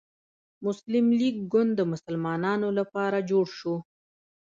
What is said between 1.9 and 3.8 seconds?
مسلمانانو لپاره جوړ شو.